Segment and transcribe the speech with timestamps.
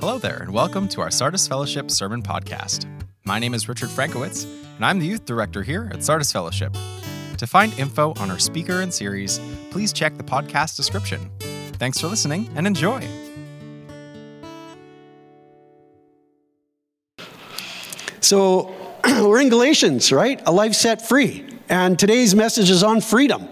[0.00, 2.86] Hello there, and welcome to our Sardis Fellowship Sermon Podcast.
[3.24, 4.44] My name is Richard Frankowitz,
[4.76, 6.72] and I'm the youth director here at Sardis Fellowship.
[7.36, 9.40] To find info on our speaker and series,
[9.72, 11.28] please check the podcast description.
[11.80, 13.08] Thanks for listening and enjoy.
[18.20, 20.40] So we're in Galatians, right?
[20.46, 21.44] A life set free.
[21.68, 23.48] And today's message is on freedom.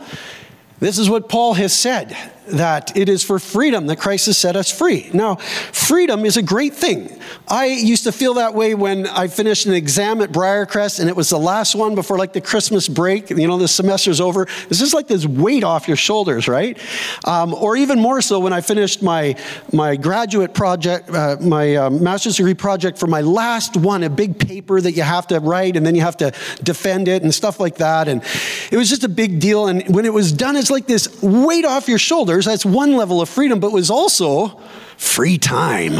[0.78, 2.16] This is what Paul has said
[2.48, 5.10] that it is for freedom that Christ has set us free.
[5.12, 7.18] Now, freedom is a great thing.
[7.48, 11.16] I used to feel that way when I finished an exam at Briercrest and it
[11.16, 13.30] was the last one before like the Christmas break.
[13.30, 14.42] You know, the semester's over.
[14.68, 16.78] It's just like this weight off your shoulders, right?
[17.24, 19.36] Um, or even more so when I finished my,
[19.72, 24.38] my graduate project, uh, my uh, master's degree project for my last one, a big
[24.38, 26.32] paper that you have to write and then you have to
[26.62, 28.08] defend it and stuff like that.
[28.08, 28.22] And
[28.70, 29.66] it was just a big deal.
[29.66, 31.98] And when it was done, it's like this weight off your
[32.42, 32.62] shoulders.
[32.62, 34.60] That's one level of freedom, but was also
[34.96, 35.92] free time.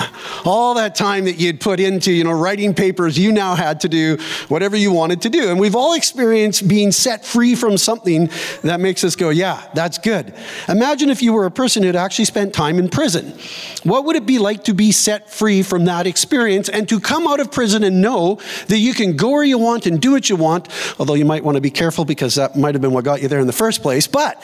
[0.44, 3.88] All that time that you'd put into, you know, writing papers, you now had to
[3.90, 4.16] do
[4.48, 5.50] whatever you wanted to do.
[5.50, 8.30] And we've all experienced being set free from something
[8.62, 10.32] that makes us go, yeah, that's good.
[10.68, 13.34] Imagine if you were a person who'd actually spent time in prison.
[13.82, 17.26] What would it be like to be set free from that experience and to come
[17.26, 20.30] out of prison and know that you can go where you want and do what
[20.30, 23.04] you want, although you might want to be careful because that might have been what
[23.04, 24.06] got you there in the first place.
[24.06, 24.42] But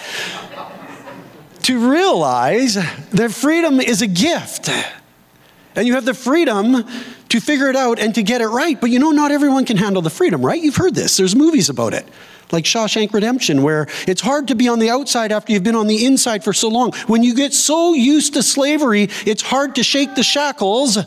[1.64, 4.70] to realize that freedom is a gift.
[5.74, 6.84] And you have the freedom
[7.30, 8.78] to figure it out and to get it right.
[8.80, 10.62] But you know, not everyone can handle the freedom, right?
[10.62, 11.16] You've heard this.
[11.16, 12.06] There's movies about it,
[12.50, 15.86] like Shawshank Redemption, where it's hard to be on the outside after you've been on
[15.86, 16.92] the inside for so long.
[17.06, 20.98] When you get so used to slavery, it's hard to shake the shackles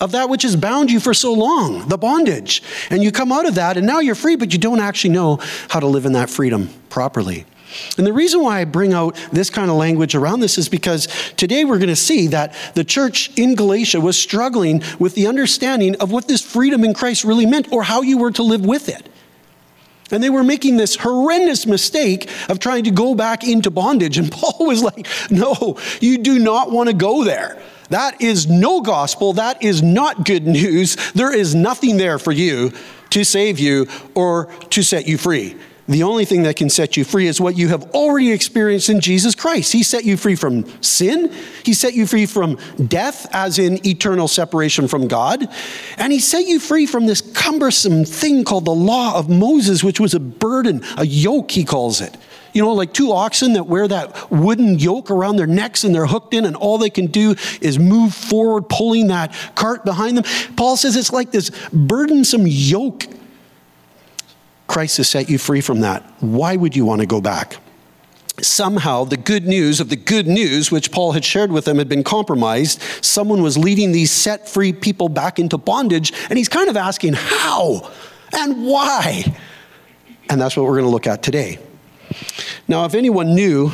[0.00, 2.62] of that which has bound you for so long, the bondage.
[2.90, 5.40] And you come out of that, and now you're free, but you don't actually know
[5.68, 7.44] how to live in that freedom properly.
[7.96, 11.08] And the reason why I bring out this kind of language around this is because
[11.36, 15.96] today we're going to see that the church in Galatia was struggling with the understanding
[15.96, 18.88] of what this freedom in Christ really meant or how you were to live with
[18.88, 19.08] it.
[20.10, 24.16] And they were making this horrendous mistake of trying to go back into bondage.
[24.18, 27.60] And Paul was like, No, you do not want to go there.
[27.90, 29.34] That is no gospel.
[29.34, 30.96] That is not good news.
[31.12, 32.72] There is nothing there for you
[33.10, 35.56] to save you or to set you free.
[35.88, 39.00] The only thing that can set you free is what you have already experienced in
[39.00, 39.72] Jesus Christ.
[39.72, 41.32] He set you free from sin,
[41.64, 45.48] He set you free from death, as in eternal separation from God,
[45.96, 49.98] and He set you free from this cumbersome thing called the law of Moses, which
[49.98, 52.14] was a burden, a yoke, He calls it.
[52.52, 56.06] You know, like two oxen that wear that wooden yoke around their necks and they're
[56.06, 60.24] hooked in, and all they can do is move forward, pulling that cart behind them.
[60.56, 63.06] Paul says it's like this burdensome yoke
[64.78, 66.04] Christ has set you free from that.
[66.20, 67.56] Why would you want to go back?
[68.40, 71.88] Somehow, the good news of the good news, which Paul had shared with them, had
[71.88, 72.80] been compromised.
[73.04, 77.14] Someone was leading these set free people back into bondage, and he's kind of asking,
[77.14, 77.90] How
[78.32, 79.24] and why?
[80.30, 81.58] And that's what we're going to look at today.
[82.68, 83.72] Now, if anyone knew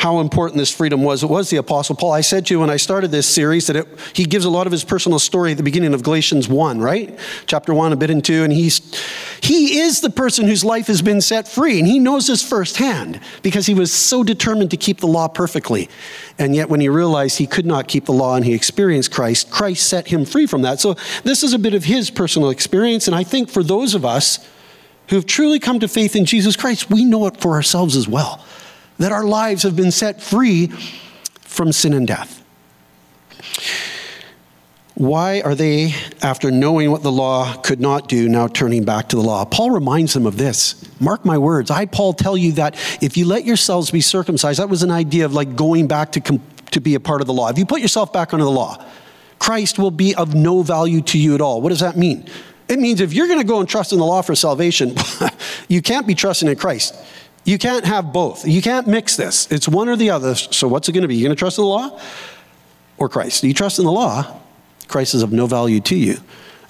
[0.00, 1.22] how important this freedom was.
[1.22, 2.12] It was the Apostle Paul.
[2.12, 4.66] I said to you when I started this series that it, he gives a lot
[4.66, 7.18] of his personal story at the beginning of Galatians 1, right?
[7.44, 8.44] Chapter 1, a bit in 2.
[8.44, 8.80] And he's,
[9.42, 11.78] he is the person whose life has been set free.
[11.78, 15.90] And he knows this firsthand because he was so determined to keep the law perfectly.
[16.38, 19.50] And yet, when he realized he could not keep the law and he experienced Christ,
[19.50, 20.80] Christ set him free from that.
[20.80, 20.94] So,
[21.24, 23.06] this is a bit of his personal experience.
[23.06, 24.38] And I think for those of us
[25.10, 28.42] who've truly come to faith in Jesus Christ, we know it for ourselves as well
[29.00, 30.68] that our lives have been set free
[31.40, 32.44] from sin and death.
[34.94, 39.16] Why are they, after knowing what the law could not do, now turning back to
[39.16, 39.46] the law?
[39.46, 40.84] Paul reminds them of this.
[41.00, 41.70] Mark my words.
[41.70, 45.24] I, Paul, tell you that if you let yourselves be circumcised, that was an idea
[45.24, 47.48] of like going back to, com- to be a part of the law.
[47.48, 48.84] If you put yourself back under the law,
[49.38, 51.62] Christ will be of no value to you at all.
[51.62, 52.28] What does that mean?
[52.68, 54.94] It means if you're going to go and trust in the law for salvation,
[55.68, 56.94] you can't be trusting in Christ.
[57.44, 58.46] You can't have both.
[58.46, 59.50] You can't mix this.
[59.50, 60.34] It's one or the other.
[60.34, 61.16] So what's it going to be?
[61.16, 61.98] You going to trust in the law
[62.98, 63.42] or Christ?
[63.42, 64.40] You trust in the law,
[64.88, 66.18] Christ is of no value to you.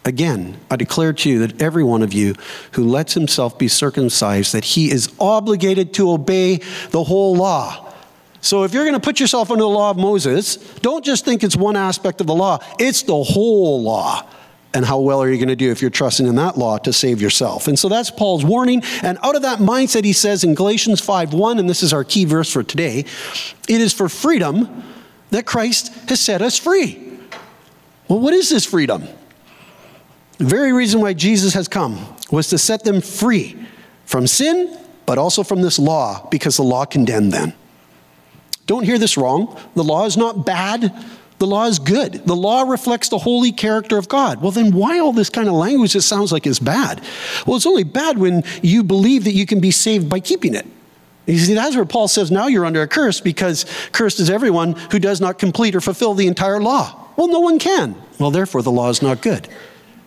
[0.05, 2.35] Again, I declare to you that every one of you
[2.73, 6.61] who lets himself be circumcised, that he is obligated to obey
[6.91, 7.93] the whole law.
[8.41, 11.45] So if you're going to put yourself under the law of Moses, don't just think
[11.45, 14.27] it's one aspect of the law, it's the whole law.
[14.73, 16.93] And how well are you going to do if you're trusting in that law to
[16.93, 17.67] save yourself?
[17.67, 18.83] And so that's Paul's warning.
[19.03, 22.25] And out of that mindset, he says in Galatians 5:1, and this is our key
[22.25, 23.05] verse for today,
[23.69, 24.85] it is for freedom
[25.31, 26.99] that Christ has set us free.
[28.09, 29.05] Well, what is this freedom?
[30.39, 31.99] The very reason why Jesus has come
[32.31, 33.57] was to set them free
[34.05, 37.53] from sin, but also from this law, because the law condemned them.
[38.67, 39.59] Don't hear this wrong.
[39.75, 40.95] The law is not bad.
[41.41, 42.27] The law is good.
[42.27, 44.43] The law reflects the holy character of God.
[44.43, 47.03] Well, then why all this kind of language that sounds like it's bad?
[47.47, 50.67] Well, it's only bad when you believe that you can be saved by keeping it.
[51.25, 54.75] You see, that's where Paul says now you're under a curse because cursed is everyone
[54.93, 57.09] who does not complete or fulfill the entire law.
[57.17, 57.95] Well, no one can.
[58.19, 59.49] Well, therefore, the law is not good.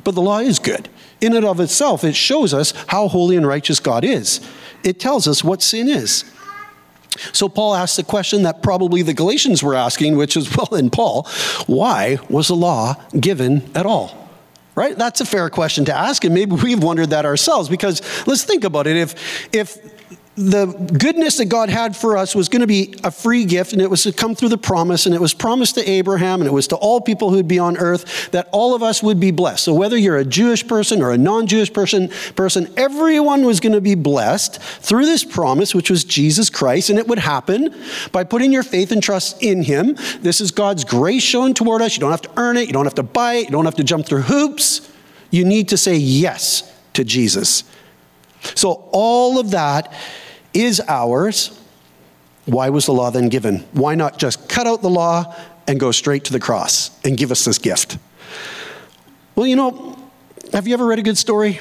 [0.03, 0.87] But the law is good.
[1.19, 4.39] In and of itself, it shows us how holy and righteous God is.
[4.83, 6.25] It tells us what sin is.
[7.31, 10.89] So Paul asks the question that probably the Galatians were asking, which is, well, then,
[10.89, 11.27] Paul,
[11.67, 14.19] why was the law given at all?
[14.75, 14.97] Right?
[14.97, 18.63] That's a fair question to ask, and maybe we've wondered that ourselves because let's think
[18.63, 18.97] about it.
[18.97, 19.92] If, if
[20.35, 23.81] the goodness that God had for us was going to be a free gift, and
[23.81, 26.53] it was to come through the promise, and it was promised to Abraham, and it
[26.53, 29.63] was to all people who'd be on earth that all of us would be blessed.
[29.63, 33.81] So whether you're a Jewish person or a non-Jewish person, person, everyone was going to
[33.81, 37.75] be blessed through this promise, which was Jesus Christ, and it would happen
[38.11, 39.95] by putting your faith and trust in Him.
[40.21, 41.95] This is God's grace shown toward us.
[41.95, 42.65] You don't have to earn it.
[42.65, 43.45] You don't have to buy it.
[43.45, 44.89] You don't have to jump through hoops.
[45.29, 47.63] You need to say yes to Jesus.
[48.55, 49.93] So all of that
[50.53, 51.59] is ours,
[52.45, 53.59] why was the law then given?
[53.71, 55.35] Why not just cut out the law
[55.67, 57.97] and go straight to the cross and give us this gift?
[59.35, 59.97] Well, you know,
[60.51, 61.59] have you ever read a good story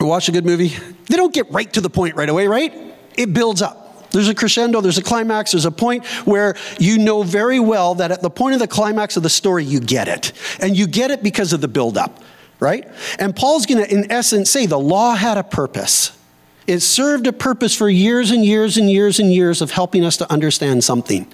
[0.00, 0.68] or watched a good movie?
[1.08, 2.72] They don't get right to the point right away, right?
[3.16, 4.10] It builds up.
[4.10, 8.10] There's a crescendo, there's a climax, there's a point where you know very well that
[8.10, 10.32] at the point of the climax of the story, you get it.
[10.58, 12.20] And you get it because of the buildup,
[12.58, 12.88] right?
[13.18, 16.16] And Paul's to, in essence, say the law had a purpose.
[16.66, 20.16] It served a purpose for years and years and years and years of helping us
[20.18, 21.26] to understand something.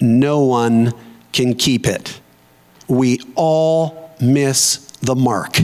[0.00, 0.92] No one
[1.32, 2.20] can keep it.
[2.88, 5.58] We all miss the mark.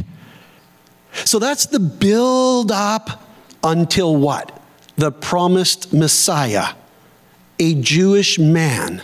[1.25, 3.25] So that's the build up
[3.65, 4.63] until what?
[4.97, 6.75] The promised Messiah,
[7.59, 9.03] a Jewish man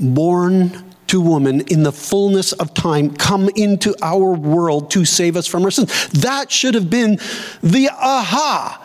[0.00, 5.46] born to woman in the fullness of time come into our world to save us
[5.46, 6.08] from our sins.
[6.08, 7.18] That should have been
[7.62, 8.84] the aha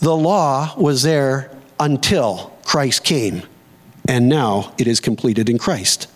[0.00, 3.42] the law was there until Christ came,
[4.08, 6.08] and now it is completed in Christ.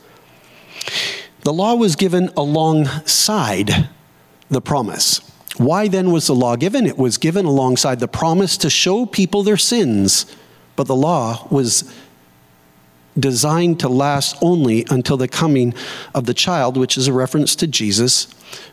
[1.42, 3.88] The law was given alongside
[4.48, 5.20] the promise.
[5.56, 6.86] Why then was the law given?
[6.86, 10.26] It was given alongside the promise to show people their sins,
[10.76, 11.92] but the law was
[13.18, 15.74] designed to last only until the coming
[16.14, 18.26] of the child, which is a reference to Jesus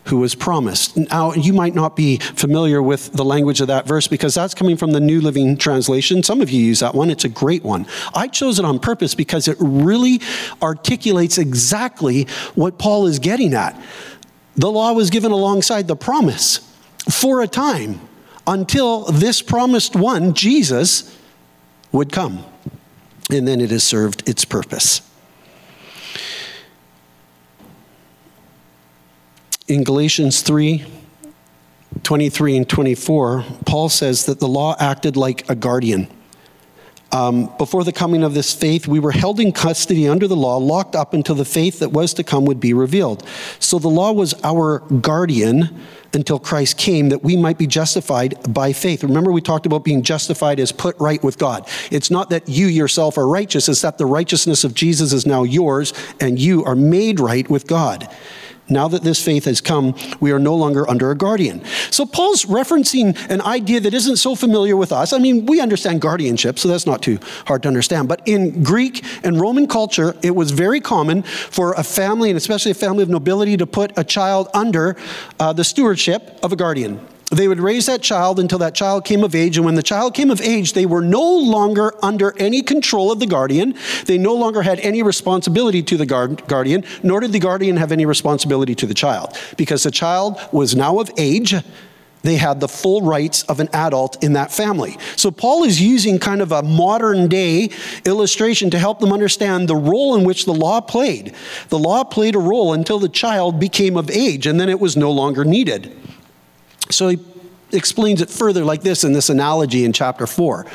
[0.05, 0.97] who was promised.
[0.97, 4.77] Now, you might not be familiar with the language of that verse because that's coming
[4.77, 6.23] from the New Living Translation.
[6.23, 7.85] Some of you use that one, it's a great one.
[8.13, 10.21] I chose it on purpose because it really
[10.61, 12.23] articulates exactly
[12.55, 13.79] what Paul is getting at.
[14.55, 16.59] The law was given alongside the promise
[17.09, 18.01] for a time
[18.47, 21.17] until this promised one, Jesus,
[21.91, 22.43] would come
[23.29, 25.01] and then it has served its purpose.
[29.71, 30.83] In Galatians 3
[32.03, 36.09] 23 and 24, Paul says that the law acted like a guardian.
[37.13, 40.57] Um, before the coming of this faith, we were held in custody under the law,
[40.57, 43.25] locked up until the faith that was to come would be revealed.
[43.59, 45.79] So the law was our guardian
[46.13, 49.05] until Christ came that we might be justified by faith.
[49.05, 51.65] Remember, we talked about being justified as put right with God.
[51.91, 55.43] It's not that you yourself are righteous, it's that the righteousness of Jesus is now
[55.43, 58.13] yours and you are made right with God.
[58.71, 61.63] Now that this faith has come, we are no longer under a guardian.
[61.91, 65.11] So Paul's referencing an idea that isn't so familiar with us.
[65.11, 68.07] I mean, we understand guardianship, so that's not too hard to understand.
[68.07, 72.71] But in Greek and Roman culture, it was very common for a family, and especially
[72.71, 74.95] a family of nobility, to put a child under
[75.39, 77.05] uh, the stewardship of a guardian.
[77.31, 79.55] They would raise that child until that child came of age.
[79.55, 83.19] And when the child came of age, they were no longer under any control of
[83.19, 83.73] the guardian.
[84.05, 87.93] They no longer had any responsibility to the guard- guardian, nor did the guardian have
[87.93, 89.37] any responsibility to the child.
[89.55, 91.55] Because the child was now of age,
[92.23, 94.97] they had the full rights of an adult in that family.
[95.15, 97.69] So Paul is using kind of a modern day
[98.05, 101.33] illustration to help them understand the role in which the law played.
[101.69, 104.97] The law played a role until the child became of age, and then it was
[104.97, 105.95] no longer needed.
[106.91, 107.19] So he
[107.71, 110.65] explains it further like this in this analogy in chapter 4.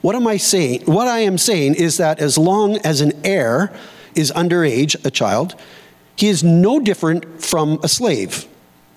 [0.00, 0.82] What am I saying?
[0.82, 3.72] What I am saying is that as long as an heir
[4.14, 5.54] is underage, a child,
[6.16, 8.46] he is no different from a slave.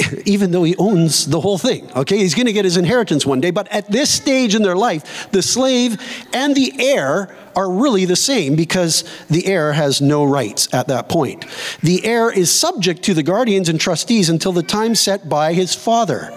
[0.26, 2.18] Even though he owns the whole thing, okay?
[2.18, 5.44] He's gonna get his inheritance one day, but at this stage in their life, the
[5.44, 6.02] slave
[6.34, 11.10] and the heir are really the same because the heir has no rights at that
[11.10, 11.46] point.
[11.84, 15.76] The heir is subject to the guardians and trustees until the time set by his
[15.76, 16.34] father.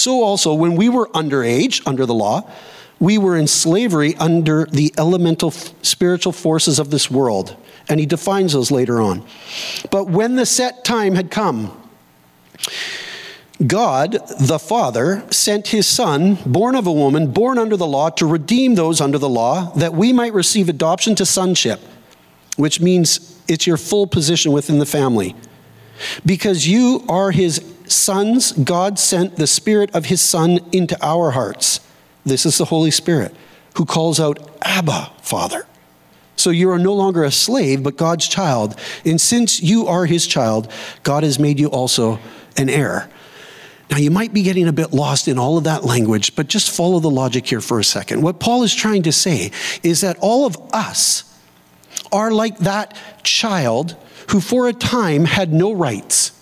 [0.00, 2.50] So also, when we were underage, under the law,
[2.98, 7.54] we were in slavery under the elemental spiritual forces of this world.
[7.86, 9.22] And he defines those later on.
[9.90, 11.76] But when the set time had come,
[13.66, 18.24] God, the Father, sent his Son, born of a woman, born under the law, to
[18.24, 21.78] redeem those under the law, that we might receive adoption to sonship,
[22.56, 25.36] which means it's your full position within the family.
[26.24, 31.80] Because you are his sons, God sent the Spirit of his Son into our hearts.
[32.24, 33.34] This is the Holy Spirit
[33.76, 35.66] who calls out, Abba, Father.
[36.36, 38.78] So you are no longer a slave, but God's child.
[39.04, 40.70] And since you are his child,
[41.02, 42.18] God has made you also
[42.56, 43.10] an heir.
[43.90, 46.70] Now, you might be getting a bit lost in all of that language, but just
[46.70, 48.22] follow the logic here for a second.
[48.22, 49.50] What Paul is trying to say
[49.82, 51.24] is that all of us
[52.12, 53.96] are like that child
[54.30, 56.39] who, for a time, had no rights.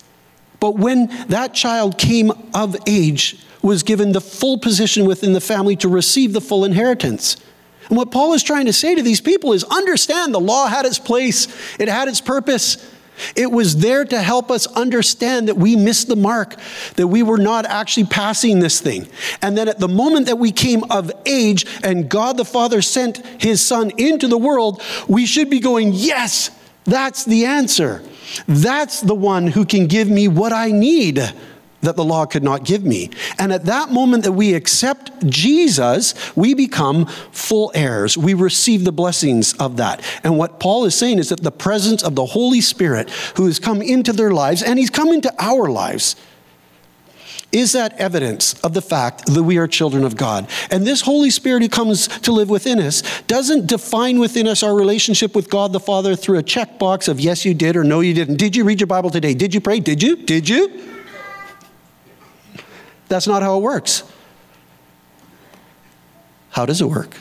[0.61, 5.77] But when that child came of age, was given the full position within the family
[5.77, 7.37] to receive the full inheritance.
[7.89, 10.87] And what Paul is trying to say to these people is understand the law had
[10.87, 11.49] its place,
[11.79, 12.95] it had its purpose.
[13.35, 16.55] It was there to help us understand that we missed the mark,
[16.95, 19.09] that we were not actually passing this thing.
[19.43, 23.27] And then at the moment that we came of age and God the Father sent
[23.43, 26.53] his Son into the world, we should be going, Yes,
[26.85, 28.03] that's the answer.
[28.47, 31.23] That's the one who can give me what I need
[31.81, 33.11] that the law could not give me.
[33.39, 38.19] And at that moment that we accept Jesus, we become full heirs.
[38.19, 40.03] We receive the blessings of that.
[40.25, 43.61] And what Paul is saying is that the presence of the Holy Spirit who has
[43.61, 46.17] come into their lives and he's come into our lives
[47.51, 50.49] is that evidence of the fact that we are children of God.
[50.71, 54.75] And this Holy Spirit who comes to live within us doesn't define within us our
[54.75, 58.13] relationship with God the Father through a checkbox of yes, you did or no, you
[58.13, 58.37] didn't.
[58.37, 59.33] Did you read your Bible today?
[59.33, 59.81] Did you pray?
[59.81, 60.17] Did you?
[60.17, 60.83] Did you?
[63.09, 64.03] That's not how it works.
[66.51, 67.17] How does it work?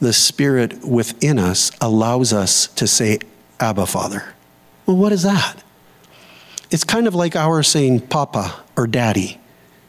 [0.00, 3.20] The Spirit within us allows us to say,
[3.60, 4.34] Abba, Father.
[4.84, 5.62] Well, what is that?
[6.70, 9.38] It's kind of like our saying Papa or Daddy.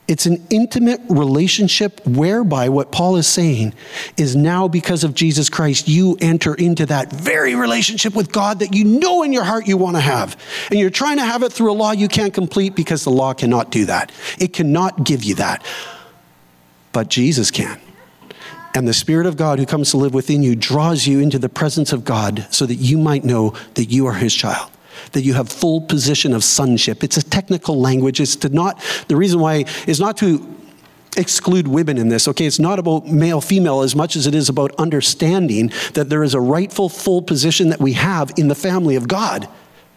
[0.06, 3.74] It's an intimate relationship whereby what Paul is saying
[4.18, 8.76] is now because of Jesus Christ, you enter into that very relationship with God that
[8.76, 10.36] you know in your heart you want to have.
[10.70, 13.34] And you're trying to have it through a law you can't complete because the law
[13.34, 14.12] cannot do that.
[14.40, 15.66] It cannot give you that.
[16.92, 17.80] But Jesus can.
[18.76, 21.50] And the Spirit of God who comes to live within you draws you into the
[21.50, 24.70] presence of God so that you might know that you are His child
[25.12, 27.04] that you have full position of sonship.
[27.04, 28.20] It's a technical language.
[28.20, 30.50] It's to not, the reason why is not to
[31.16, 32.46] exclude women in this, okay?
[32.46, 36.34] It's not about male female as much as it is about understanding that there is
[36.34, 39.48] a rightful full position that we have in the family of God.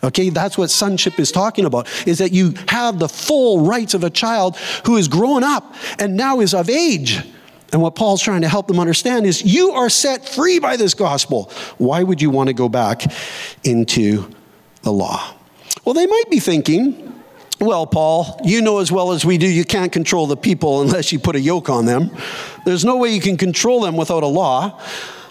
[0.05, 4.05] Okay, that's what sonship is talking about, is that you have the full rights of
[4.05, 7.27] a child who is grown up and now is of age.
[7.73, 10.93] And what Paul's trying to help them understand is you are set free by this
[10.93, 11.51] gospel.
[11.79, 13.03] Why would you want to go back
[13.65, 14.31] into
[14.87, 15.35] the law.
[15.85, 17.13] Well, they might be thinking,
[17.61, 21.13] well, Paul, you know as well as we do, you can't control the people unless
[21.13, 22.11] you put a yoke on them.
[22.65, 24.81] There's no way you can control them without a law.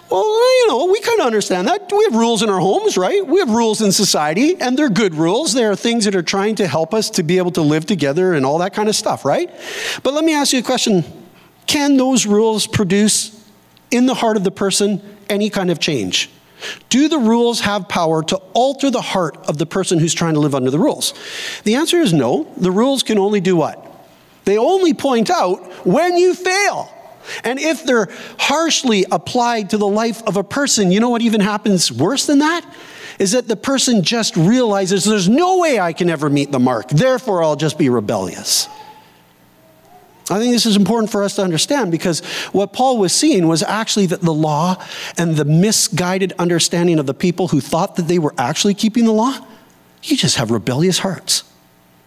[0.10, 1.90] Well, you know, we kind of understand that.
[1.92, 3.26] We have rules in our homes, right?
[3.26, 5.54] We have rules in society, and they're good rules.
[5.54, 8.34] They are things that are trying to help us to be able to live together
[8.34, 9.50] and all that kind of stuff, right?
[10.04, 11.04] But let me ask you a question
[11.66, 13.32] Can those rules produce
[13.90, 16.30] in the heart of the person any kind of change?
[16.90, 20.40] Do the rules have power to alter the heart of the person who's trying to
[20.40, 21.14] live under the rules?
[21.64, 22.52] The answer is no.
[22.58, 23.82] The rules can only do what?
[24.46, 26.92] They only point out when you fail.
[27.44, 28.08] And if they're
[28.38, 32.40] harshly applied to the life of a person, you know what even happens worse than
[32.40, 32.66] that?
[33.18, 36.90] Is that the person just realizes there's no way I can ever meet the mark,
[36.90, 38.68] therefore I'll just be rebellious.
[40.30, 43.62] I think this is important for us to understand because what Paul was seeing was
[43.62, 44.84] actually that the law
[45.18, 49.12] and the misguided understanding of the people who thought that they were actually keeping the
[49.12, 49.38] law,
[50.02, 51.44] you just have rebellious hearts.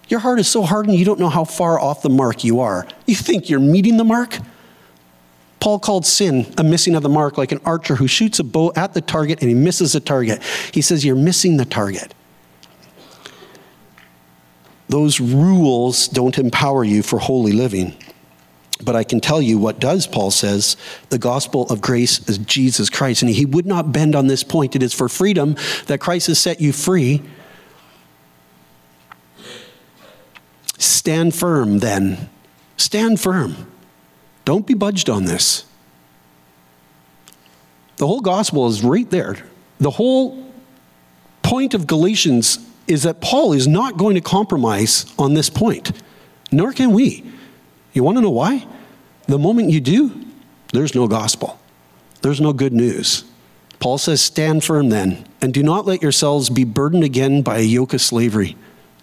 [0.08, 2.88] Your heart is so hardened you don't know how far off the mark you are.
[3.06, 4.38] You think you're meeting the mark?
[5.60, 8.72] Paul called sin a missing of the mark, like an archer who shoots a bow
[8.75, 10.42] at the target and he misses the target.
[10.72, 12.14] He says, You're missing the target.
[14.88, 17.95] Those rules don't empower you for holy living.
[18.83, 20.76] But I can tell you what does, Paul says,
[21.11, 23.23] the gospel of grace is Jesus Christ.
[23.23, 24.76] And he would not bend on this point.
[24.76, 27.23] It is for freedom that Christ has set you free.
[30.78, 32.30] Stand firm then.
[32.76, 33.71] Stand firm.
[34.45, 35.64] Don't be budged on this.
[37.97, 39.37] The whole gospel is right there.
[39.80, 40.52] The whole
[41.42, 45.92] point of Galatians is that Paul is not going to compromise on this point,
[46.50, 47.25] nor can we.
[47.92, 48.66] You want to know why?
[49.26, 50.25] The moment you do,
[50.73, 51.61] there's no gospel.
[52.23, 53.25] There's no good news.
[53.80, 57.62] Paul says, Stand firm then, and do not let yourselves be burdened again by a
[57.62, 58.57] yoke of slavery.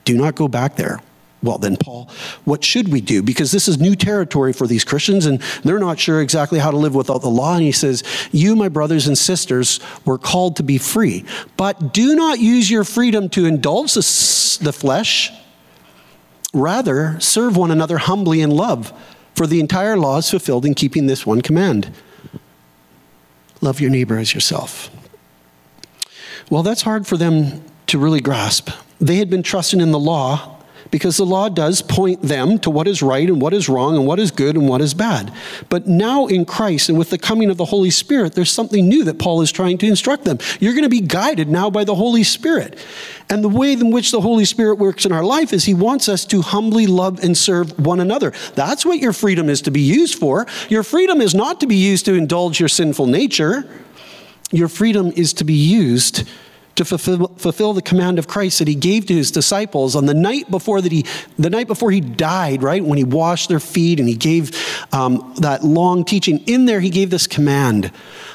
[0.03, 0.99] Do not go back there.
[1.43, 2.09] Well, then, Paul,
[2.43, 3.21] what should we do?
[3.21, 6.77] Because this is new territory for these Christians, and they're not sure exactly how to
[6.77, 7.55] live without the law.
[7.55, 11.23] And he says, You, my brothers and sisters, were called to be free,
[11.55, 15.31] but do not use your freedom to indulge the, flesh.
[16.53, 18.91] Rather, serve one another humbly in love,
[19.35, 21.93] for the entire law is fulfilled in keeping this one command
[23.61, 24.91] love your neighbor as yourself.
[26.49, 28.69] Well, that's hard for them to really grasp.
[28.99, 30.54] They had been trusting in the law
[30.95, 34.07] because the law does point them to what is right and what is wrong and
[34.07, 35.29] what is good and what is bad.
[35.67, 39.03] But now in Christ and with the coming of the Holy Spirit, there's something new
[39.03, 40.37] that Paul is trying to instruct them.
[40.61, 42.79] You're going to be guided now by the Holy Spirit.
[43.29, 46.07] And the way in which the Holy Spirit works in our life is He wants
[46.07, 48.31] us to humbly love and serve one another.
[48.53, 50.47] That's what your freedom is to be used for.
[50.69, 53.67] Your freedom is not to be used to indulge your sinful nature,
[54.49, 56.25] your freedom is to be used
[56.75, 60.13] to fulfill, fulfill the command of Christ that he gave to his disciples on the
[60.13, 61.05] night before that he
[61.39, 62.83] the night before he died, right?
[62.83, 64.51] When he washed their feet and he gave
[64.93, 66.39] um, that long teaching.
[66.47, 67.91] In there, he gave this command.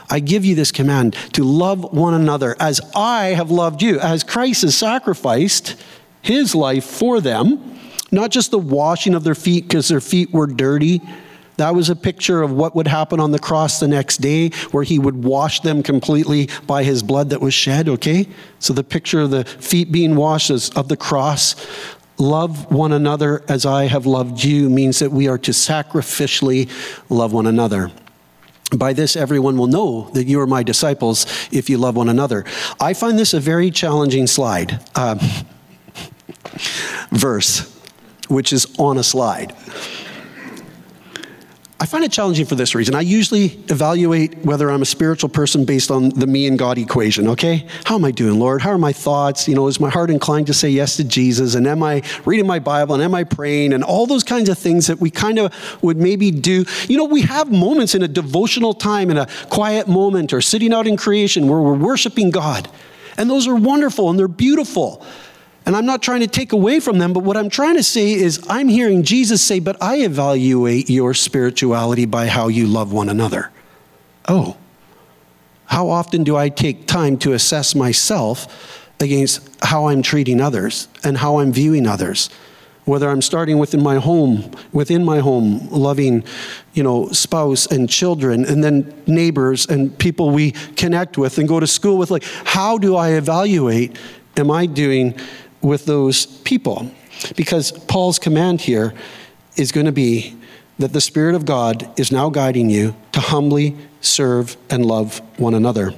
[0.09, 4.25] I give you this command to love one another as I have loved you, as
[4.25, 5.76] Christ has sacrificed
[6.23, 7.78] his life for them,
[8.11, 11.00] not just the washing of their feet because their feet were dirty
[11.57, 14.83] that was a picture of what would happen on the cross the next day, where
[14.83, 18.26] he would wash them completely by his blood that was shed, okay?
[18.59, 21.54] So the picture of the feet being washed is of the cross.
[22.16, 26.69] Love one another as I have loved you means that we are to sacrificially
[27.09, 27.90] love one another.
[28.76, 32.45] By this, everyone will know that you are my disciples if you love one another.
[32.78, 35.16] I find this a very challenging slide, uh,
[37.11, 37.76] verse,
[38.28, 39.54] which is on a slide.
[41.82, 42.94] I find it challenging for this reason.
[42.94, 47.26] I usually evaluate whether I'm a spiritual person based on the me and God equation,
[47.28, 47.66] okay?
[47.84, 48.60] How am I doing, Lord?
[48.60, 49.49] How are my thoughts?
[49.49, 51.54] You know, is my heart inclined to say yes to Jesus?
[51.54, 52.97] And am I reading my Bible?
[52.97, 53.73] And am I praying?
[53.73, 56.66] And all those kinds of things that we kind of would maybe do.
[56.86, 60.75] You know, we have moments in a devotional time, in a quiet moment, or sitting
[60.75, 62.69] out in creation where we're worshiping God.
[63.16, 65.02] And those are wonderful and they're beautiful.
[65.66, 68.12] And I'm not trying to take away from them, but what I'm trying to say
[68.12, 73.08] is I'm hearing Jesus say, But I evaluate your spirituality by how you love one
[73.08, 73.50] another.
[74.26, 74.56] Oh,
[75.66, 81.18] how often do I take time to assess myself against how I'm treating others and
[81.18, 82.28] how I'm viewing others?
[82.86, 86.25] Whether I'm starting within my home, within my home, loving,
[86.73, 91.60] you know, spouse and children, and then neighbors and people we connect with and go
[91.60, 92.10] to school with.
[92.10, 93.96] Like, how do I evaluate?
[94.36, 95.14] Am I doing
[95.62, 96.90] with those people.
[97.36, 98.94] Because Paul's command here
[99.56, 100.36] is going to be
[100.78, 105.54] that the Spirit of God is now guiding you to humbly serve and love one
[105.54, 105.94] another.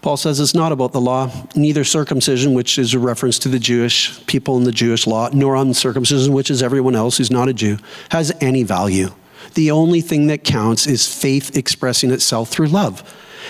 [0.00, 3.58] Paul says it's not about the law, neither circumcision, which is a reference to the
[3.58, 7.52] Jewish people and the Jewish law, nor uncircumcision, which is everyone else who's not a
[7.52, 7.78] Jew,
[8.10, 9.10] has any value.
[9.54, 13.02] The only thing that counts is faith expressing itself through love.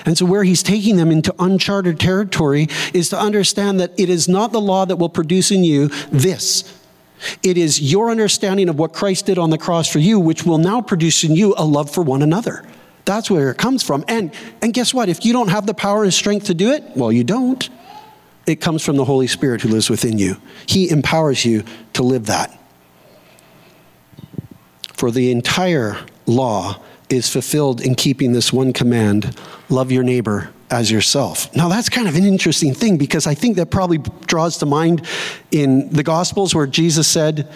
[0.05, 4.29] And so, where he's taking them into uncharted territory is to understand that it is
[4.29, 6.75] not the law that will produce in you this.
[7.43, 10.59] It is your understanding of what Christ did on the cross for you, which will
[10.59, 12.65] now produce in you a love for one another.
[13.05, 14.05] That's where it comes from.
[14.07, 14.33] And,
[14.63, 15.09] and guess what?
[15.09, 17.69] If you don't have the power and strength to do it, well, you don't.
[18.47, 20.37] It comes from the Holy Spirit who lives within you.
[20.67, 22.59] He empowers you to live that.
[24.95, 29.37] For the entire law is fulfilled in keeping this one command
[29.69, 31.55] love your neighbor as yourself.
[31.57, 35.07] Now, that's kind of an interesting thing because I think that probably draws to mind
[35.51, 37.49] in the Gospels where Jesus said,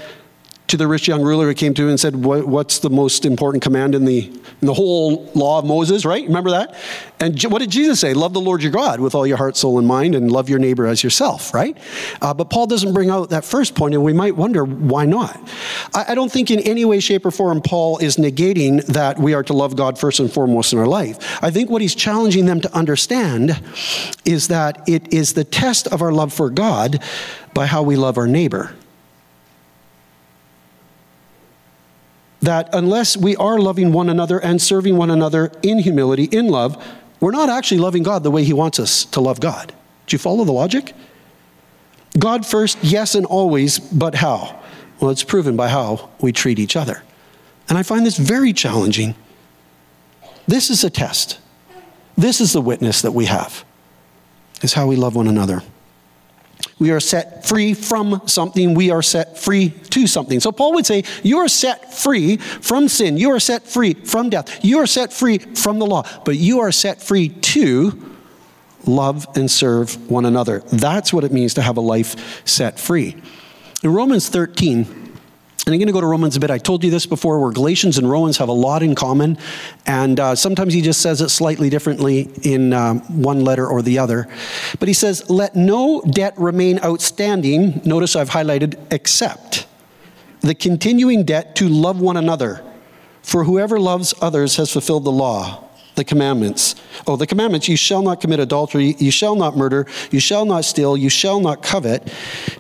[0.68, 3.62] to the rich young ruler who came to him and said, What's the most important
[3.62, 6.24] command in the, in the whole law of Moses, right?
[6.24, 6.74] Remember that?
[7.20, 8.14] And what did Jesus say?
[8.14, 10.58] Love the Lord your God with all your heart, soul, and mind, and love your
[10.58, 11.76] neighbor as yourself, right?
[12.20, 15.38] Uh, but Paul doesn't bring out that first point, and we might wonder why not.
[15.94, 19.34] I, I don't think in any way, shape, or form Paul is negating that we
[19.34, 21.42] are to love God first and foremost in our life.
[21.42, 23.62] I think what he's challenging them to understand
[24.24, 27.02] is that it is the test of our love for God
[27.52, 28.74] by how we love our neighbor.
[32.42, 36.82] That unless we are loving one another and serving one another in humility, in love,
[37.20, 39.72] we're not actually loving God the way He wants us to love God.
[40.06, 40.92] Do you follow the logic?
[42.18, 44.60] God first, yes, and always, but how?
[45.00, 47.02] Well, it's proven by how we treat each other.
[47.68, 49.14] And I find this very challenging.
[50.46, 51.38] This is a test.
[52.18, 53.64] This is the witness that we have,
[54.60, 55.62] is how we love one another.
[56.78, 58.74] We are set free from something.
[58.74, 60.40] We are set free to something.
[60.40, 63.16] So Paul would say, You are set free from sin.
[63.16, 64.64] You are set free from death.
[64.64, 66.04] You are set free from the law.
[66.24, 68.12] But you are set free to
[68.86, 70.60] love and serve one another.
[70.72, 73.20] That's what it means to have a life set free.
[73.82, 75.01] In Romans 13,
[75.64, 76.50] and I'm going to go to Romans a bit.
[76.50, 79.38] I told you this before, where Galatians and Romans have a lot in common.
[79.86, 84.00] And uh, sometimes he just says it slightly differently in um, one letter or the
[84.00, 84.28] other.
[84.80, 87.80] But he says, Let no debt remain outstanding.
[87.84, 89.68] Notice I've highlighted except
[90.40, 92.64] the continuing debt to love one another.
[93.22, 96.74] For whoever loves others has fulfilled the law the commandments.
[97.06, 100.64] Oh, the commandments you shall not commit adultery, you shall not murder, you shall not
[100.64, 102.12] steal, you shall not covet,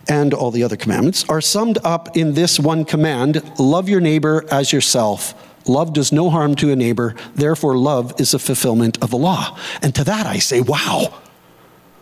[0.08, 4.44] and all the other commandments are summed up in this one command love your neighbor
[4.50, 5.34] as yourself.
[5.66, 9.56] Love does no harm to a neighbor, therefore, love is the fulfillment of the law.
[9.80, 11.20] And to that I say, wow.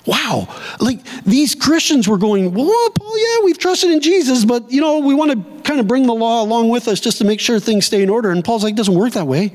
[0.07, 0.49] Wow.
[0.81, 5.01] Like these Christians were going, well, Paul, yeah, we've trusted in Jesus, but you know,
[5.01, 7.61] we want to kind of bring the law along with us just to make sure
[7.61, 8.31] things stay in order.
[8.31, 9.53] And Paul's like, it doesn't work that way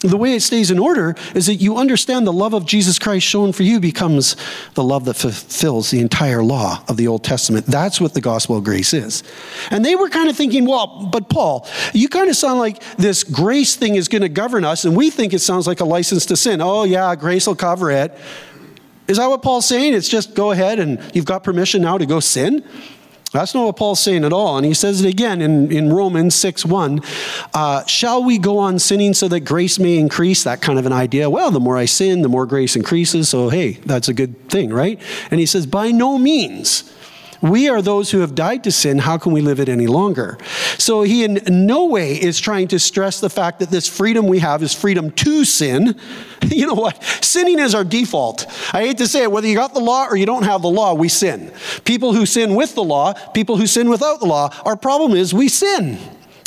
[0.00, 3.26] the way it stays in order is that you understand the love of Jesus Christ
[3.26, 4.36] shown for you becomes
[4.74, 7.66] the love that fulfills the entire law of the Old Testament.
[7.66, 9.22] That's what the gospel of grace is.
[9.70, 13.24] And they were kind of thinking, well, but Paul, you kind of sound like this
[13.24, 16.26] grace thing is going to govern us, and we think it sounds like a license
[16.26, 16.60] to sin.
[16.60, 18.16] Oh, yeah, grace will cover it.
[19.08, 19.94] Is that what Paul's saying?
[19.94, 22.64] It's just go ahead and you've got permission now to go sin?
[23.36, 24.56] That's not what Paul's saying at all.
[24.56, 27.00] And he says it again in, in Romans 6 1.
[27.54, 30.44] Uh, Shall we go on sinning so that grace may increase?
[30.44, 31.28] That kind of an idea.
[31.28, 33.28] Well, the more I sin, the more grace increases.
[33.28, 35.00] So, hey, that's a good thing, right?
[35.30, 36.92] And he says, By no means.
[37.40, 38.98] We are those who have died to sin.
[38.98, 40.38] How can we live it any longer?
[40.78, 44.38] So he in no way is trying to stress the fact that this freedom we
[44.38, 45.98] have is freedom to sin.
[46.46, 47.02] You know what?
[47.24, 48.46] Sinning is our default.
[48.72, 50.70] I hate to say it, whether you got the law or you don't have the
[50.70, 51.52] law, we sin.
[51.84, 55.34] People who sin with the law, people who sin without the law, our problem is
[55.34, 55.98] we sin.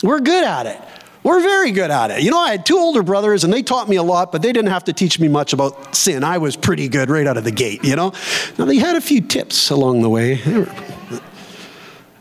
[0.01, 0.79] We're good at it.
[1.21, 2.21] We're very good at it.
[2.21, 4.53] You know, I had two older brothers and they taught me a lot, but they
[4.53, 6.23] didn't have to teach me much about sin.
[6.23, 8.13] I was pretty good right out of the gate, you know?
[8.57, 10.35] Now, they had a few tips along the way.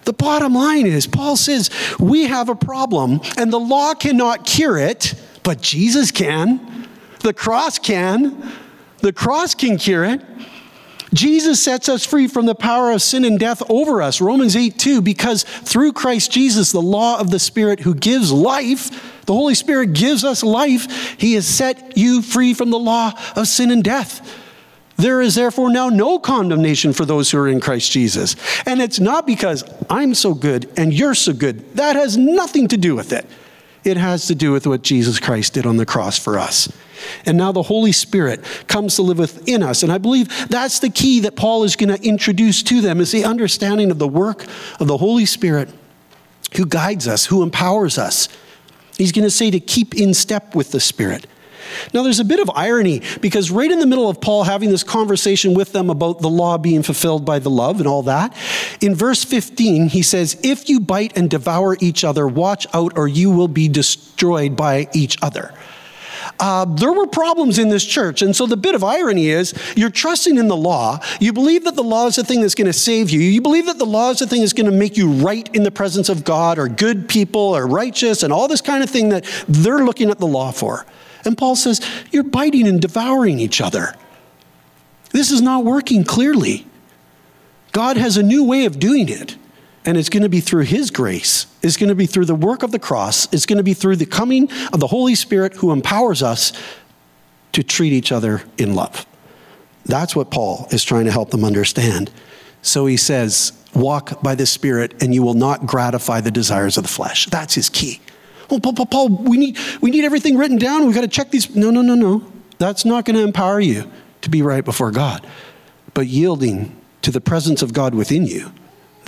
[0.05, 4.79] The bottom line is, Paul says, we have a problem and the law cannot cure
[4.79, 6.89] it, but Jesus can.
[7.21, 8.51] The cross can.
[9.01, 10.23] The cross can cure it.
[11.15, 14.21] Jesus sets us free from the power of sin and death over us.
[14.21, 18.88] Romans 8 2, because through Christ Jesus, the law of the Spirit who gives life,
[19.29, 23.47] the Holy Spirit gives us life, He has set you free from the law of
[23.47, 24.27] sin and death.
[24.97, 28.37] There is therefore now no condemnation for those who are in Christ Jesus.
[28.67, 31.77] And it's not because I'm so good and you're so good.
[31.77, 33.27] That has nothing to do with it.
[33.85, 36.73] It has to do with what Jesus Christ did on the cross for us.
[37.27, 39.83] And now the Holy Spirit comes to live within us.
[39.83, 43.13] And I believe that's the key that Paul is going to introduce to them is
[43.13, 44.47] the understanding of the work
[44.81, 45.69] of the Holy Spirit
[46.57, 48.31] who guides us, who empowers us.
[48.99, 51.27] He's going to say to keep in step with the Spirit.
[51.93, 54.83] Now, there's a bit of irony because right in the middle of Paul having this
[54.83, 58.37] conversation with them about the law being fulfilled by the love and all that,
[58.81, 63.09] in verse 15, he says, If you bite and devour each other, watch out or
[63.09, 65.55] you will be destroyed by each other.
[66.41, 68.23] Uh, there were problems in this church.
[68.23, 71.01] And so the bit of irony is you're trusting in the law.
[71.21, 73.19] You believe that the law is the thing that's going to save you.
[73.19, 75.65] You believe that the law is the thing that's going to make you right in
[75.65, 79.09] the presence of God or good people or righteous and all this kind of thing
[79.09, 80.87] that they're looking at the law for.
[81.25, 81.81] And Paul says,
[82.13, 83.95] You're biting and devouring each other.
[85.11, 86.67] This is not working clearly.
[87.73, 89.37] God has a new way of doing it.
[89.89, 91.47] And it's going to be through His grace.
[91.63, 93.27] It's going to be through the work of the cross.
[93.33, 96.53] It's going to be through the coming of the Holy Spirit who empowers us
[97.53, 99.07] to treat each other in love.
[99.87, 102.11] That's what Paul is trying to help them understand.
[102.61, 106.83] So he says, Walk by the Spirit, and you will not gratify the desires of
[106.83, 107.25] the flesh.
[107.25, 108.03] That's his key.
[108.51, 110.85] Oh, Paul, Paul, Paul we, need, we need everything written down.
[110.85, 111.57] We've got to check these.
[111.57, 112.31] No, no, no, no.
[112.59, 115.27] That's not going to empower you to be right before God.
[115.95, 118.53] But yielding to the presence of God within you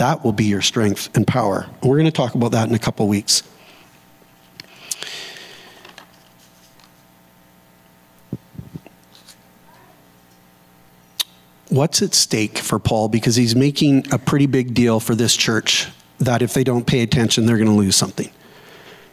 [0.01, 1.67] that will be your strength and power.
[1.83, 3.43] We're going to talk about that in a couple weeks.
[11.69, 13.11] What's at stake for Paul?
[13.11, 15.87] Because he's making a pretty big deal for this church
[16.19, 18.31] that if they don't pay attention, they're going to lose something.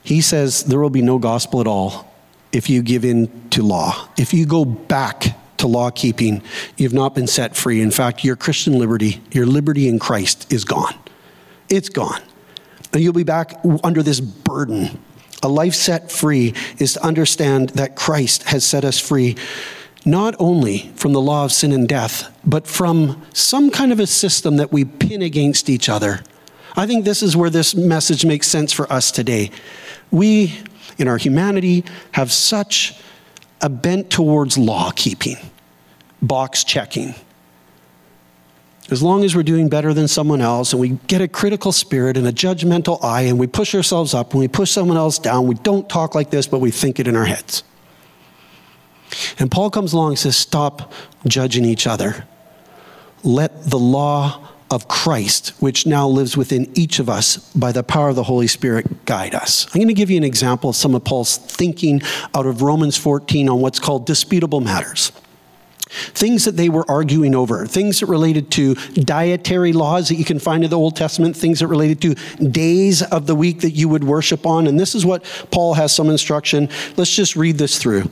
[0.03, 2.15] He says there will be no gospel at all
[2.53, 4.07] if you give in to law.
[4.17, 5.26] If you go back
[5.57, 6.41] to law keeping,
[6.75, 7.81] you've not been set free.
[7.81, 10.95] In fact, your Christian liberty, your liberty in Christ, is gone.
[11.69, 12.21] It's gone.
[12.93, 14.99] And you'll be back under this burden.
[15.43, 19.35] A life set free is to understand that Christ has set us free
[20.05, 24.07] not only from the law of sin and death, but from some kind of a
[24.07, 26.21] system that we pin against each other.
[26.75, 29.51] I think this is where this message makes sense for us today.
[30.09, 30.57] We,
[30.97, 32.97] in our humanity, have such
[33.61, 35.37] a bent towards law keeping,
[36.21, 37.15] box checking.
[38.89, 42.15] As long as we're doing better than someone else and we get a critical spirit
[42.15, 45.45] and a judgmental eye and we push ourselves up and we push someone else down,
[45.45, 47.63] we don't talk like this, but we think it in our heads.
[49.39, 50.93] And Paul comes along and says, Stop
[51.25, 52.25] judging each other.
[53.23, 58.09] Let the law of Christ, which now lives within each of us by the power
[58.09, 59.65] of the Holy Spirit, guide us.
[59.67, 62.01] I'm going to give you an example of some of Paul's thinking
[62.35, 65.11] out of Romans 14 on what's called disputable matters.
[65.89, 70.37] Things that they were arguing over, things that related to dietary laws that you can
[70.37, 73.87] find in the Old Testament, things that related to days of the week that you
[73.87, 74.67] would worship on.
[74.67, 76.67] And this is what Paul has some instruction.
[76.97, 78.09] Let's just read this through.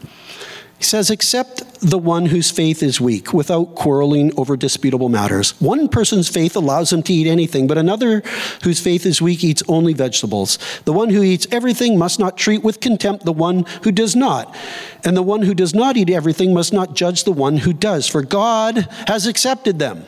[0.85, 5.59] Says, Accept the one whose faith is weak without quarreling over disputable matters.
[5.59, 8.21] One person's faith allows him to eat anything, but another
[8.63, 10.59] whose faith is weak eats only vegetables.
[10.85, 14.55] The one who eats everything must not treat with contempt the one who does not.
[15.03, 18.07] And the one who does not eat everything must not judge the one who does,
[18.07, 20.05] for God has accepted them.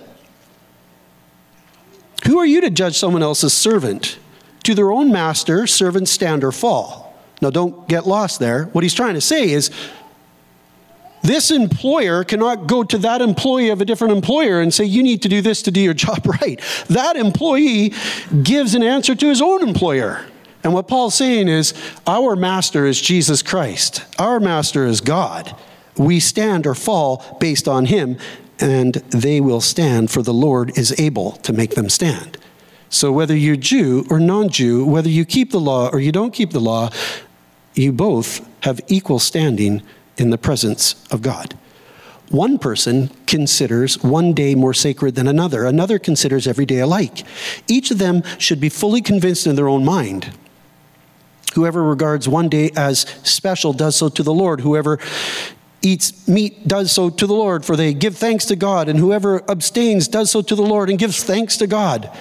[2.27, 4.19] Who are you to judge someone else's servant?
[4.63, 7.17] To their own master, servants stand or fall.
[7.41, 8.65] Now, don't get lost there.
[8.65, 9.71] What he's trying to say is
[11.27, 15.21] this employer cannot go to that employee of a different employer and say, You need
[15.23, 16.59] to do this to do your job right.
[16.87, 17.93] That employee
[18.43, 20.25] gives an answer to his own employer.
[20.63, 21.73] And what Paul's saying is,
[22.05, 25.55] Our master is Jesus Christ, our master is God.
[25.97, 28.17] We stand or fall based on him,
[28.59, 32.37] and they will stand, for the Lord is able to make them stand.
[32.89, 36.33] So, whether you're Jew or non Jew, whether you keep the law or you don't
[36.33, 36.89] keep the law,
[37.73, 39.81] you both have equal standing
[40.17, 41.57] in the presence of God.
[42.29, 45.63] One person considers one day more sacred than another.
[45.65, 47.23] Another considers every day alike.
[47.67, 50.31] Each of them should be fully convinced in their own mind.
[51.53, 54.61] Whoever regards one day as special does so to the Lord.
[54.61, 54.99] Whoever
[55.81, 58.89] eats meat does so to the Lord, for they give thanks to God.
[58.89, 62.11] And whoever abstains does so to the Lord and gives thanks to God.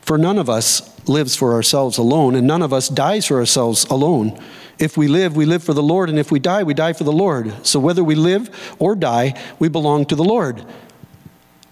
[0.00, 3.84] For none of us lives for ourselves alone, and none of us dies for ourselves
[3.86, 4.40] alone.
[4.78, 7.04] If we live, we live for the Lord, and if we die, we die for
[7.04, 7.66] the Lord.
[7.66, 10.64] So whether we live or die, we belong to the Lord.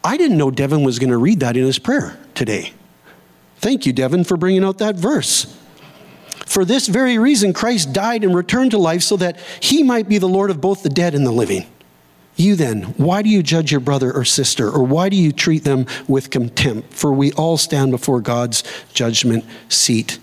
[0.03, 2.73] I didn't know Devin was going to read that in his prayer today.
[3.59, 5.59] Thank you, Devin, for bringing out that verse.
[6.47, 10.19] For this very reason, Christ died and returned to life so that he might be
[10.19, 11.67] the Lord of both the dead and the living.
[12.37, 15.63] You then, why do you judge your brother or sister, or why do you treat
[15.63, 16.93] them with contempt?
[16.93, 20.19] For we all stand before God's judgment seat.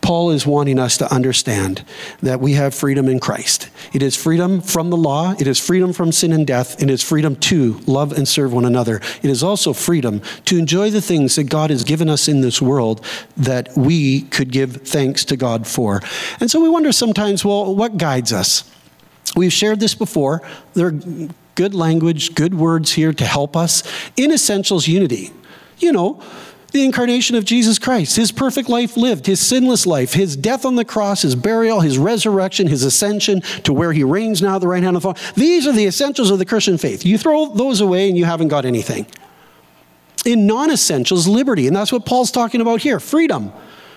[0.00, 1.84] Paul is wanting us to understand
[2.22, 3.68] that we have freedom in Christ.
[3.92, 6.94] It is freedom from the law, it is freedom from sin and death, and it
[6.94, 9.02] is freedom to love and serve one another.
[9.22, 12.62] It is also freedom to enjoy the things that God has given us in this
[12.62, 13.04] world
[13.36, 16.00] that we could give thanks to God for.
[16.40, 18.70] And so we wonder sometimes, well, what guides us?
[19.36, 20.42] We've shared this before.
[20.74, 21.00] There are
[21.54, 23.82] good language, good words here to help us.
[24.16, 25.32] In essentials, unity.
[25.78, 26.22] You know,
[26.72, 30.74] the incarnation of Jesus Christ, his perfect life lived, his sinless life, his death on
[30.74, 34.68] the cross, his burial, his resurrection, his ascension to where he reigns now at the
[34.68, 35.32] right hand of the Father.
[35.34, 37.04] These are the essentials of the Christian faith.
[37.04, 39.06] You throw those away and you haven't got anything.
[40.24, 41.66] In non essentials, liberty.
[41.66, 43.52] And that's what Paul's talking about here freedom.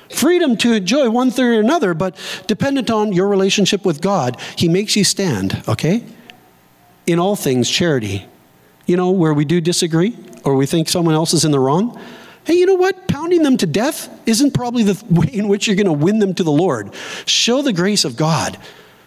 [0.09, 2.15] Freedom to enjoy one thing or another, but
[2.45, 6.03] dependent on your relationship with God, he makes you stand, okay?
[7.05, 8.25] In all things charity.
[8.85, 11.99] You know, where we do disagree or we think someone else is in the wrong.
[12.45, 13.07] Hey, you know what?
[13.07, 16.33] Pounding them to death isn't probably the way in which you're going to win them
[16.35, 16.93] to the Lord.
[17.25, 18.57] Show the grace of God.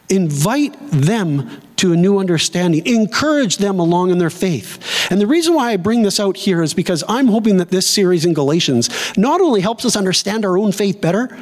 [0.08, 2.84] Invite them to a new understanding.
[2.86, 5.10] Encourage them along in their faith.
[5.10, 7.88] And the reason why I bring this out here is because I'm hoping that this
[7.88, 11.38] series in Galatians not only helps us understand our own faith better,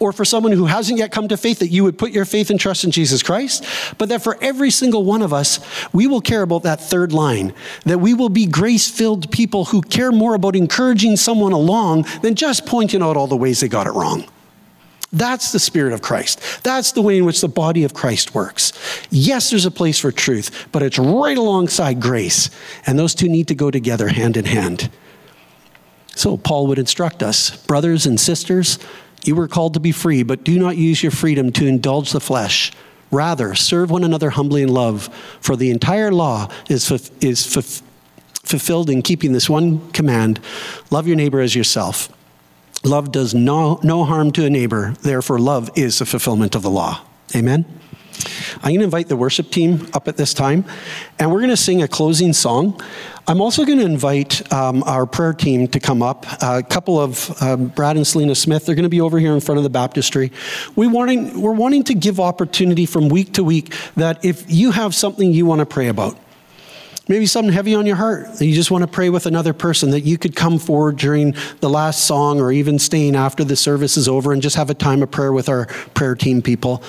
[0.00, 2.50] or for someone who hasn't yet come to faith, that you would put your faith
[2.50, 3.64] and trust in Jesus Christ,
[3.98, 5.60] but that for every single one of us,
[5.92, 7.52] we will care about that third line,
[7.84, 12.34] that we will be grace filled people who care more about encouraging someone along than
[12.34, 14.24] just pointing out all the ways they got it wrong.
[15.10, 16.62] That's the Spirit of Christ.
[16.62, 18.72] That's the way in which the body of Christ works.
[19.10, 22.50] Yes, there's a place for truth, but it's right alongside grace,
[22.86, 24.90] and those two need to go together hand in hand.
[26.14, 28.78] So, Paul would instruct us, brothers and sisters,
[29.24, 32.20] you were called to be free, but do not use your freedom to indulge the
[32.20, 32.72] flesh.
[33.10, 35.08] Rather, serve one another humbly in love,
[35.40, 37.46] for the entire law is, is
[38.42, 40.40] fulfilled in keeping this one command
[40.90, 42.10] love your neighbor as yourself.
[42.84, 46.70] Love does no, no harm to a neighbor, therefore, love is the fulfillment of the
[46.70, 47.00] law.
[47.34, 47.64] Amen?
[48.56, 50.64] I'm going to invite the worship team up at this time,
[51.18, 52.80] and we're going to sing a closing song.
[53.26, 56.26] I'm also going to invite um, our prayer team to come up.
[56.42, 59.40] a couple of um, Brad and Selena Smith, they're going to be over here in
[59.40, 60.32] front of the baptistry.
[60.76, 64.94] We wanting, we're wanting to give opportunity from week to week that if you have
[64.94, 66.16] something you want to pray about,
[67.08, 70.02] Maybe something heavy on your heart you just want to pray with another person, that
[70.02, 74.08] you could come forward during the last song or even staying after the service is
[74.08, 76.82] over and just have a time of prayer with our prayer team people.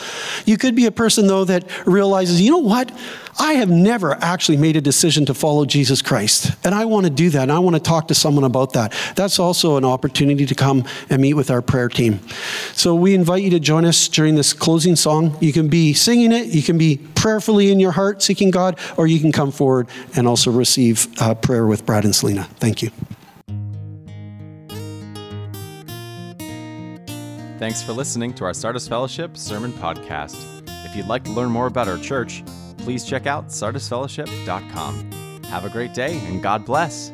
[0.45, 2.91] You could be a person, though, that realizes, you know what?
[3.41, 6.51] I have never actually made a decision to follow Jesus Christ.
[6.65, 7.43] And I want to do that.
[7.43, 8.93] And I want to talk to someone about that.
[9.15, 12.19] That's also an opportunity to come and meet with our prayer team.
[12.73, 15.37] So we invite you to join us during this closing song.
[15.39, 19.07] You can be singing it, you can be prayerfully in your heart seeking God, or
[19.07, 22.43] you can come forward and also receive uh, prayer with Brad and Selena.
[22.55, 22.91] Thank you.
[27.59, 30.37] Thanks for listening to our Sardis Fellowship Sermon Podcast.
[30.85, 32.41] If you'd like to learn more about our church,
[32.77, 35.11] please check out sardisfellowship.com.
[35.43, 37.11] Have a great day and God bless.